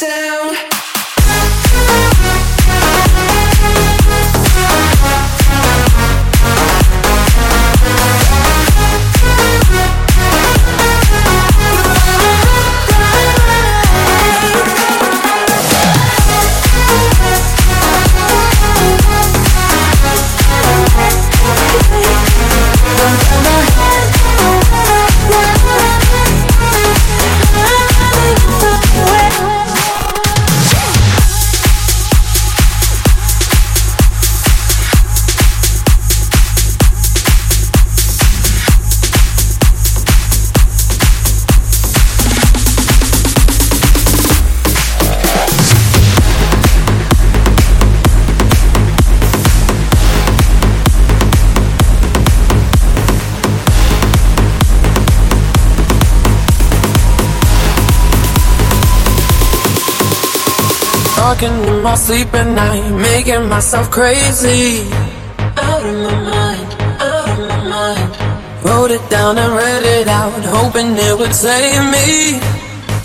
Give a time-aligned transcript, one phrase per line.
[0.00, 0.59] sound?
[61.80, 64.84] In my sleep at night, making myself crazy.
[65.56, 66.68] Out of my mind,
[67.00, 68.10] out of my mind.
[68.64, 72.38] Wrote it down and read it out, hoping it would save me.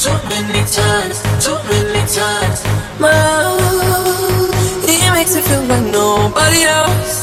[0.03, 2.59] Too many times, too many times.
[2.99, 3.15] My
[3.59, 4.53] love,
[4.87, 7.15] he makes me feel like nobody else,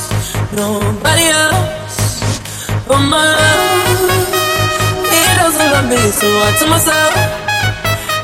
[0.57, 1.97] nobody else.
[2.89, 4.33] But my love,
[5.13, 7.13] he doesn't love me, so I tell myself,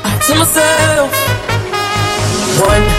[0.07, 1.09] I tell myself.
[2.59, 2.98] One,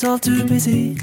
[0.00, 0.94] it's all too busy.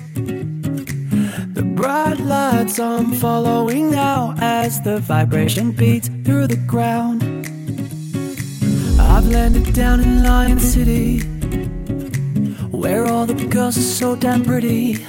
[1.53, 7.21] The bright lights I'm following now as the vibration beats through the ground.
[8.99, 11.19] I've landed down in Lion City,
[12.71, 15.05] where all the girls are so damn pretty.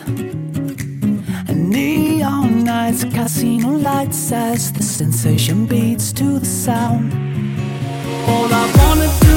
[1.48, 7.10] And neon nights, casino lights, as the sensation beats to the sound.
[8.28, 9.27] All I wanna do.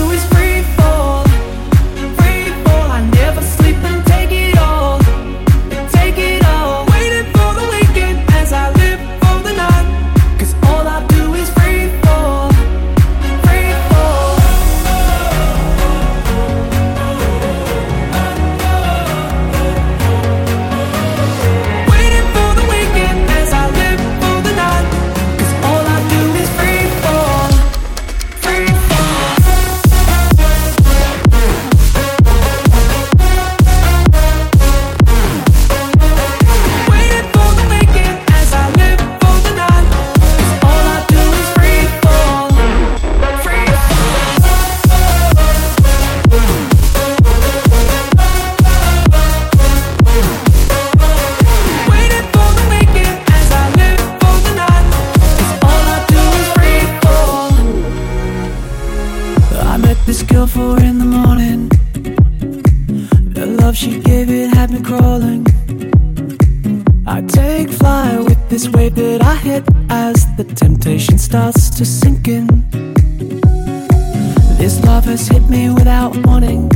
[75.02, 76.70] lovers hit me without warning.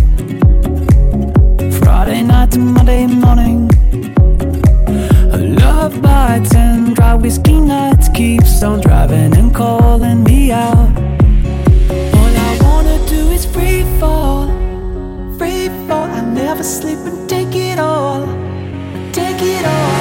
[1.79, 3.70] Friday night to Monday morning.
[5.32, 10.89] A love bites and dry whiskey nights keeps on driving and calling me out.
[12.17, 14.48] All I wanna do is free fall,
[15.38, 16.10] free fall.
[16.20, 18.25] I never sleep and take it all,
[19.12, 19.94] take it all.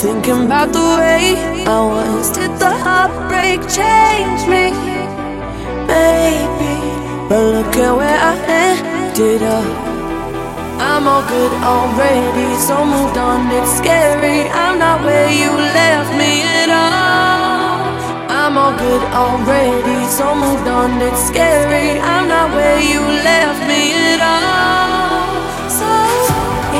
[0.00, 1.36] Thinking about the way
[1.68, 2.30] I was.
[2.32, 4.72] Did the heartbreak change me?
[5.84, 6.72] Maybe,
[7.28, 9.68] but look at where I ended up.
[10.80, 13.52] I'm all good already, so moved on.
[13.52, 14.48] It's scary.
[14.48, 17.84] I'm not where you left me at all.
[18.32, 20.96] I'm all good already, so moved on.
[21.02, 22.00] It's scary.
[22.00, 25.68] I'm not where you left me at all.
[25.68, 25.92] So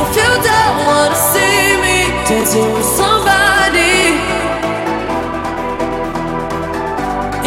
[0.01, 1.90] if you don't wanna see me
[2.31, 4.15] dancing with somebody,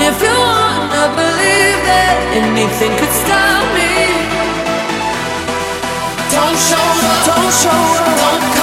[0.08, 3.93] if you wanna believe that anything could stop me.
[6.36, 8.62] Don't show up, don't show up, don't come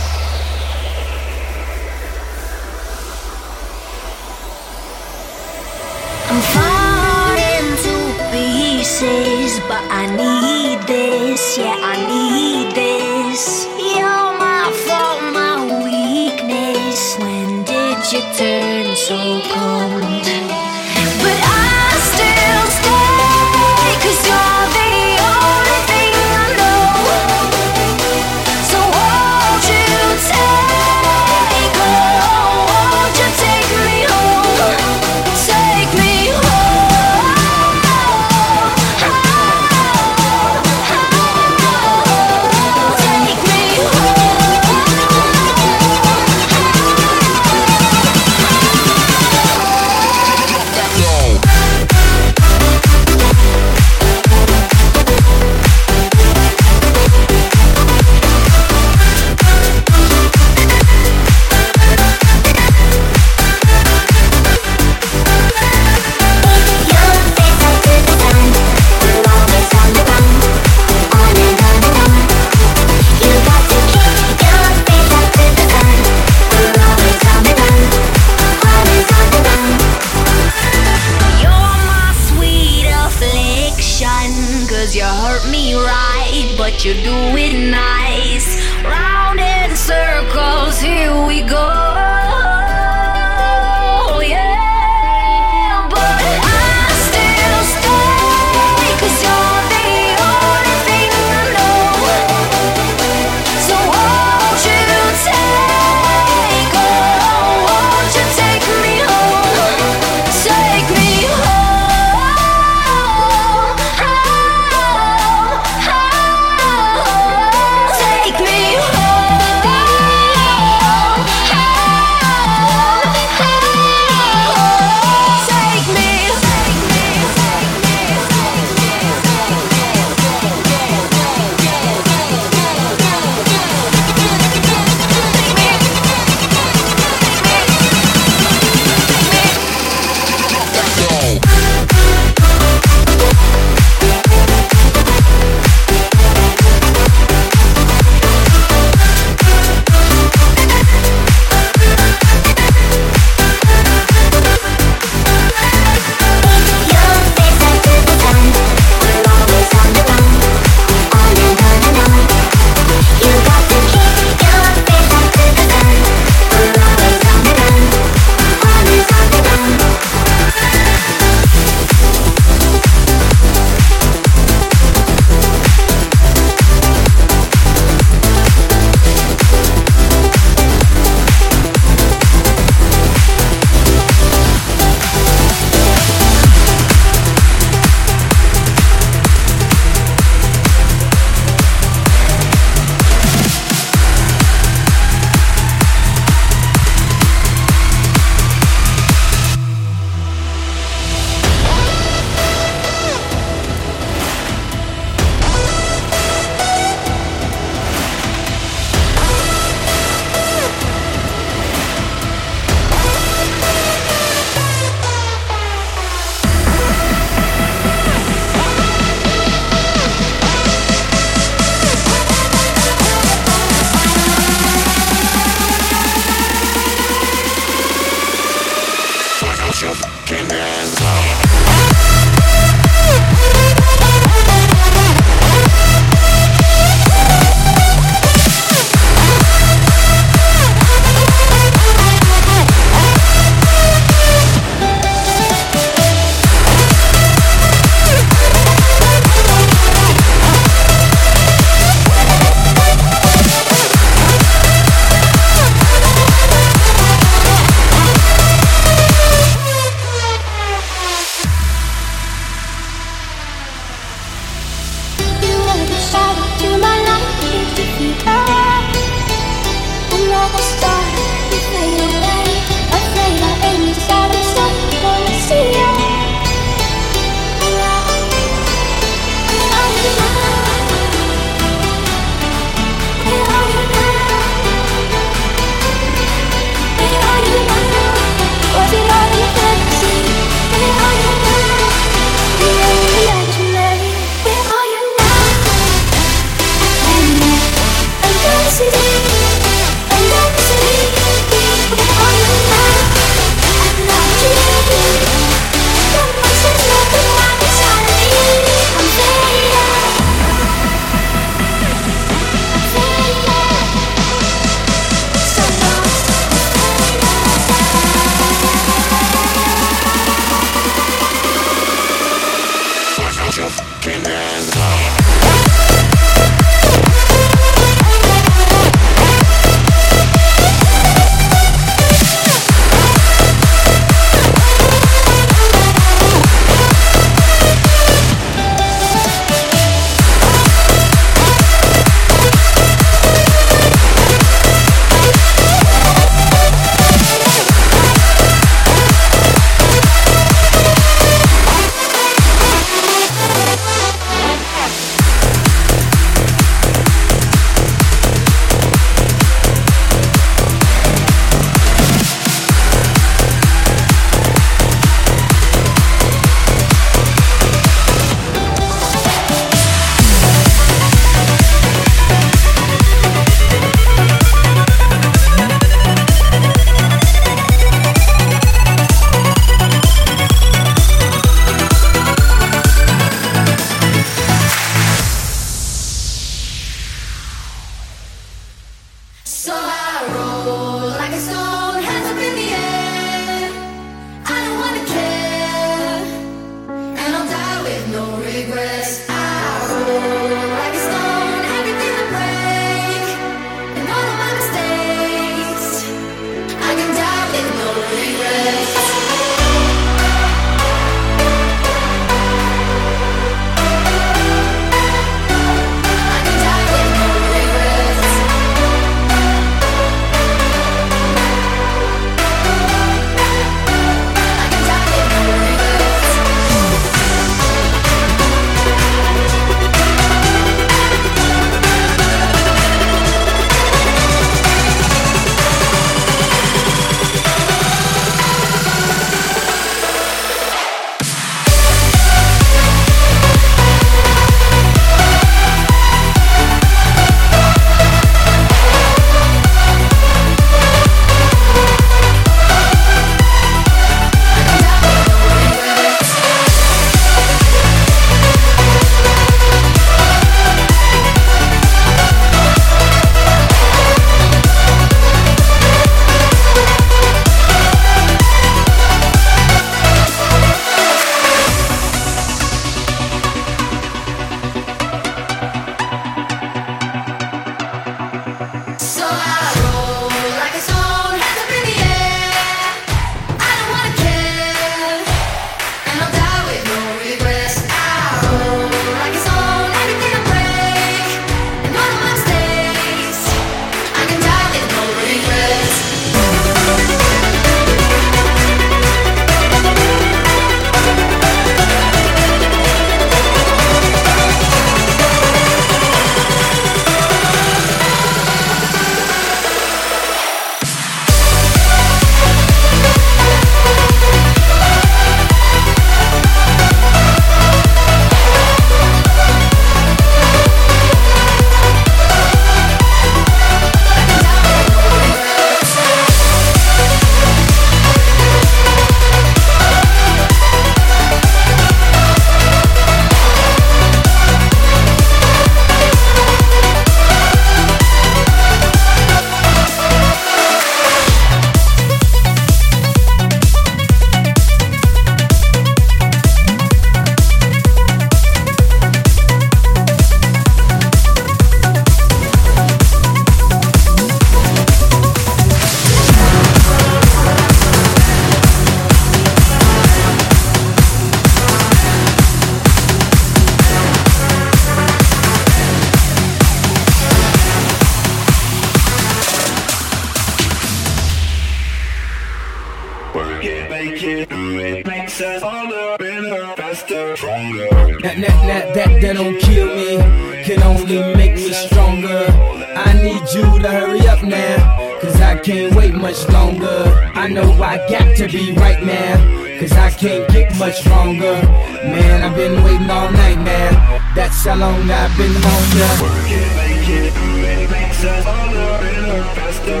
[592.04, 596.08] Man, I've been waiting all night now, that's how long I've been on ya.
[596.22, 600.00] Work it, make it, it, makes us harder, better, faster.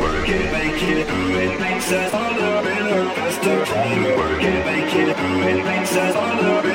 [0.00, 4.16] Work it, make it, it, makes us harder, better, faster, stronger.
[4.16, 6.69] Work it, make it, it, makes us harder,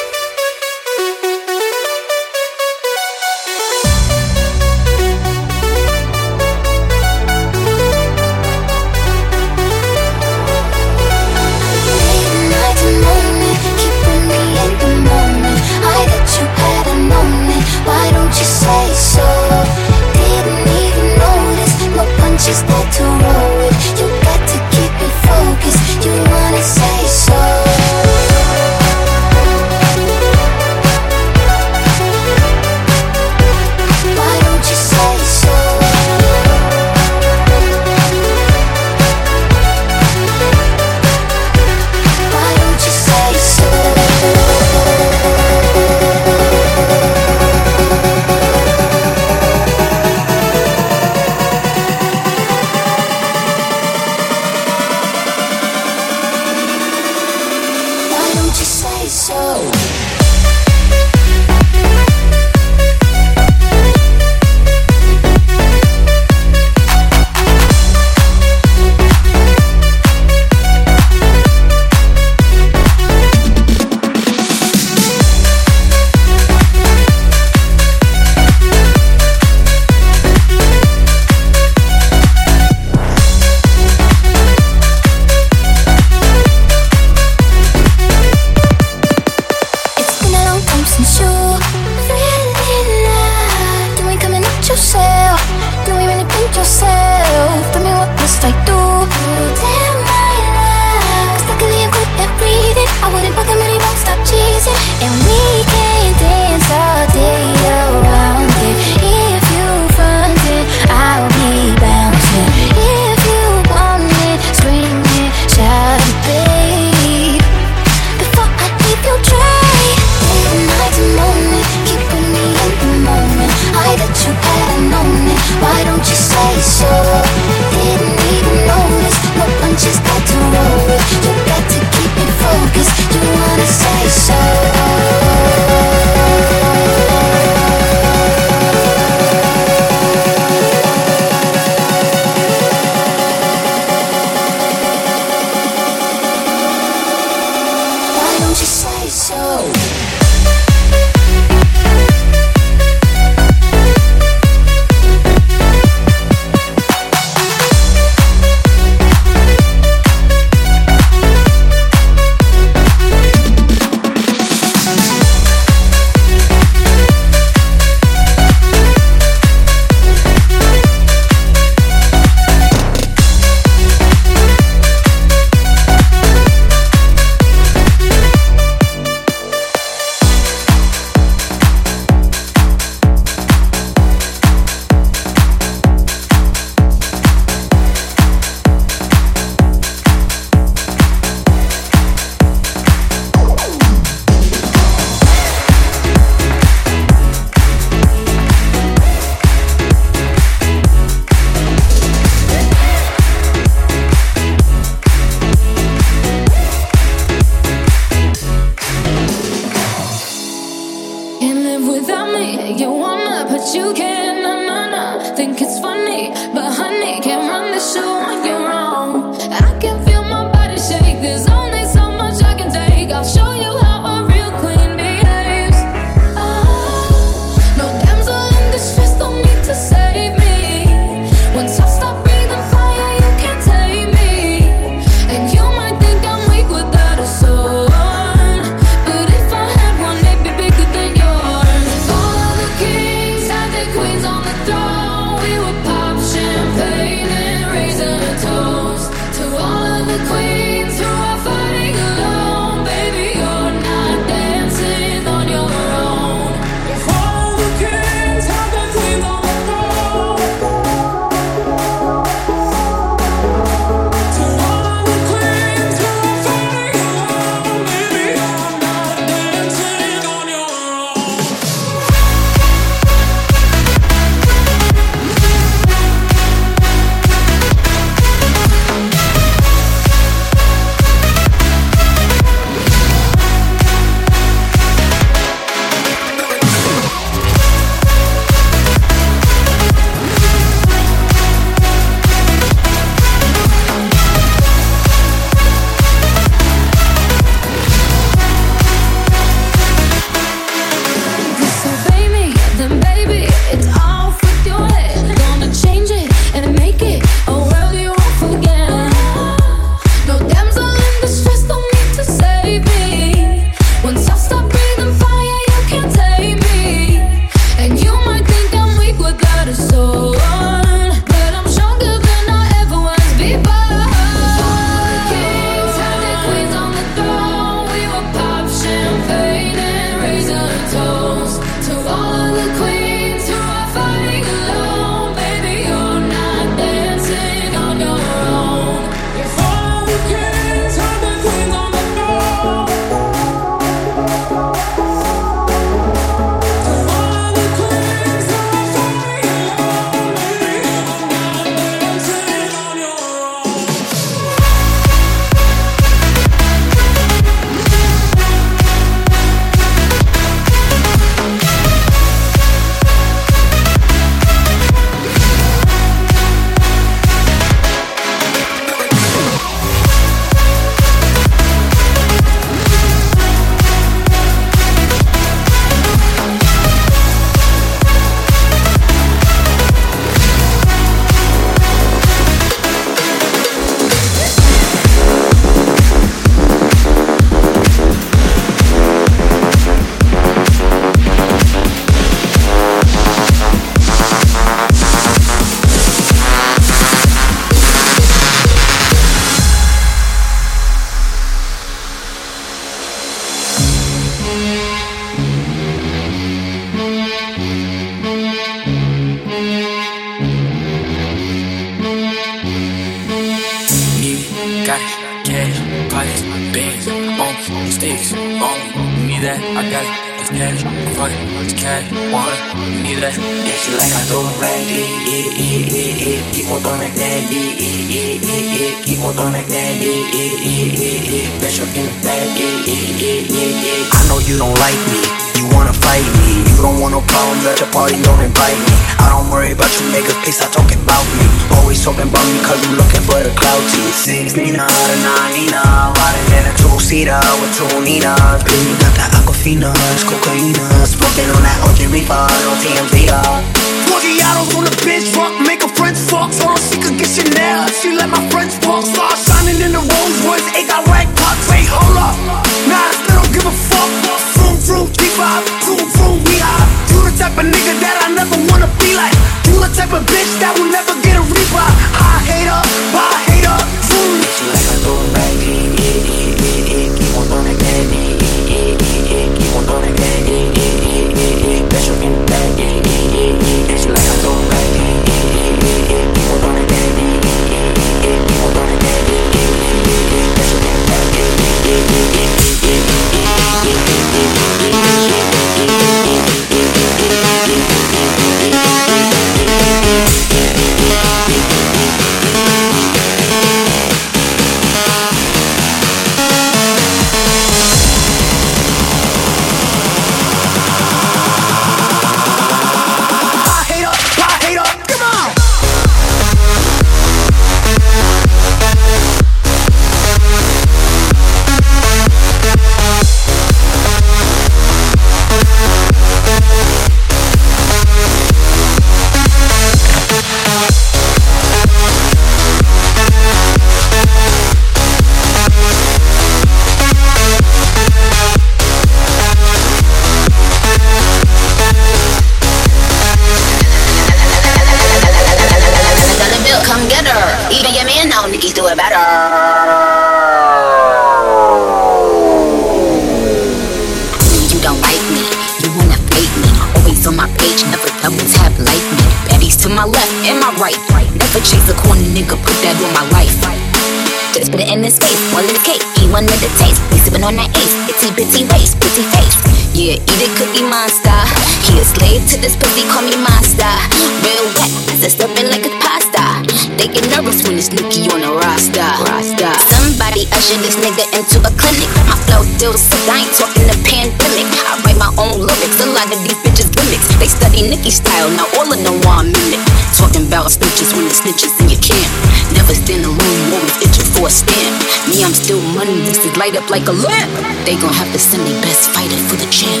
[596.96, 597.52] like a lamp.
[597.84, 600.00] They gon' have to send their best fighter for the champ.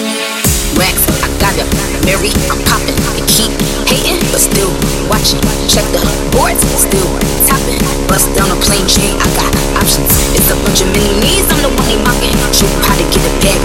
[0.80, 1.68] Racks, I got it.
[2.08, 2.96] Mary, I'm poppin'.
[3.12, 3.52] They keep
[3.84, 4.72] hatin', but still
[5.04, 5.36] watchin'.
[5.68, 6.00] Check the
[6.32, 7.04] boards, still
[7.44, 7.76] toppin'.
[8.08, 10.08] Bust down a plain chain, I got options.
[10.32, 12.32] It's a bunch of mini me's, I'm the one they mocking.
[12.56, 13.60] Shoot how to get a bag,